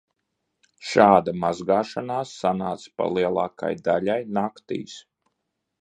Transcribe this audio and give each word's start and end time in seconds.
Šāda 0.91 1.33
mazgāšanās 1.43 2.33
sanāca 2.39 2.91
pa 3.01 3.11
lielākai 3.19 3.73
daļai 3.91 4.21
naktīs. 4.41 4.99